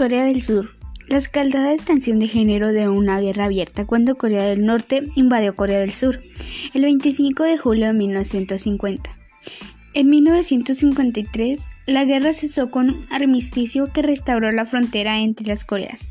Corea 0.00 0.24
del 0.24 0.40
Sur. 0.40 0.70
La 1.08 1.18
escaldada 1.18 1.76
tensión 1.76 2.20
de 2.20 2.26
género 2.26 2.72
de 2.72 2.88
una 2.88 3.20
guerra 3.20 3.44
abierta 3.44 3.84
cuando 3.84 4.16
Corea 4.16 4.44
del 4.44 4.64
Norte 4.64 5.06
invadió 5.14 5.54
Corea 5.54 5.78
del 5.80 5.92
Sur 5.92 6.22
el 6.72 6.80
25 6.84 7.42
de 7.42 7.58
julio 7.58 7.88
de 7.88 7.92
1950. 7.92 9.10
En 9.92 10.08
1953, 10.08 11.68
la 11.84 12.06
guerra 12.06 12.32
cesó 12.32 12.70
con 12.70 12.88
un 12.88 13.06
armisticio 13.10 13.92
que 13.92 14.00
restauró 14.00 14.50
la 14.52 14.64
frontera 14.64 15.18
entre 15.18 15.46
las 15.46 15.66
Coreas, 15.66 16.08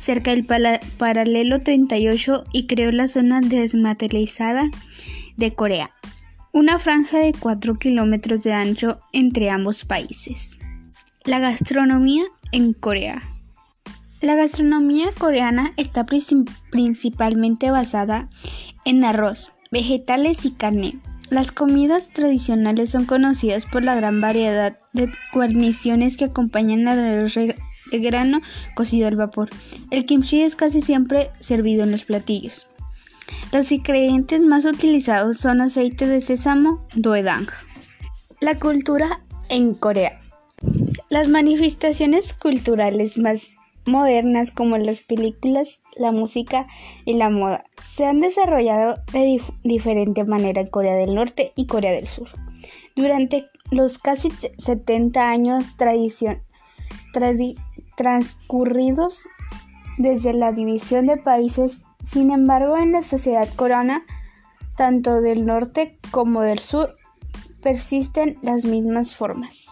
cerca 0.00 0.32
del 0.32 0.44
paralelo 0.44 1.62
38 1.62 2.44
y 2.52 2.66
creó 2.66 2.90
la 2.90 3.06
zona 3.06 3.40
desmaterializada 3.40 4.68
de 5.36 5.54
Corea, 5.54 5.92
una 6.52 6.80
franja 6.80 7.20
de 7.20 7.32
4 7.38 7.76
kilómetros 7.76 8.42
de 8.42 8.52
ancho 8.52 8.98
entre 9.12 9.48
ambos 9.48 9.84
países. 9.84 10.58
La 11.24 11.40
gastronomía 11.40 12.24
en 12.52 12.72
Corea. 12.72 13.22
La 14.20 14.34
gastronomía 14.34 15.06
coreana 15.16 15.72
está 15.76 16.04
principalmente 16.04 17.70
basada 17.70 18.28
en 18.84 19.04
arroz, 19.04 19.52
vegetales 19.70 20.44
y 20.44 20.50
carne. 20.52 20.98
Las 21.30 21.52
comidas 21.52 22.08
tradicionales 22.08 22.90
son 22.90 23.04
conocidas 23.04 23.66
por 23.66 23.82
la 23.82 23.94
gran 23.94 24.20
variedad 24.20 24.78
de 24.92 25.12
guarniciones 25.32 26.16
que 26.16 26.24
acompañan 26.24 26.88
al 26.88 26.98
arroz 26.98 27.34
de 27.34 27.54
grano 28.00 28.40
cocido 28.74 29.08
al 29.08 29.16
vapor. 29.16 29.50
El 29.90 30.04
kimchi 30.04 30.42
es 30.42 30.56
casi 30.56 30.80
siempre 30.80 31.30
servido 31.38 31.84
en 31.84 31.92
los 31.92 32.04
platillos. 32.04 32.66
Los 33.52 33.70
ingredientes 33.72 34.42
más 34.42 34.64
utilizados 34.64 35.38
son 35.38 35.60
aceite 35.60 36.06
de 36.06 36.20
sésamo, 36.20 36.86
doedang. 36.94 37.46
La 38.40 38.58
cultura 38.58 39.20
en 39.48 39.74
Corea. 39.74 40.20
Las 41.10 41.28
manifestaciones 41.28 42.34
culturales 42.34 43.16
más 43.16 43.56
modernas 43.86 44.50
como 44.50 44.76
las 44.76 45.00
películas, 45.00 45.80
la 45.96 46.12
música 46.12 46.66
y 47.06 47.14
la 47.14 47.30
moda 47.30 47.64
se 47.80 48.04
han 48.04 48.20
desarrollado 48.20 48.98
de 49.12 49.40
diferente 49.64 50.24
manera 50.24 50.60
en 50.60 50.66
Corea 50.66 50.94
del 50.96 51.14
Norte 51.14 51.52
y 51.56 51.66
Corea 51.66 51.92
del 51.92 52.06
Sur. 52.06 52.28
Durante 52.94 53.48
los 53.70 53.98
casi 53.98 54.30
70 54.58 55.30
años 55.30 55.76
transcurridos 57.96 59.24
desde 59.96 60.34
la 60.34 60.52
división 60.52 61.06
de 61.06 61.16
países, 61.16 61.84
sin 62.04 62.30
embargo, 62.30 62.76
en 62.76 62.92
la 62.92 63.00
sociedad 63.00 63.48
coreana, 63.56 64.04
tanto 64.76 65.22
del 65.22 65.46
norte 65.46 65.98
como 66.10 66.42
del 66.42 66.58
sur, 66.58 66.96
persisten 67.62 68.38
las 68.42 68.64
mismas 68.64 69.14
formas. 69.14 69.68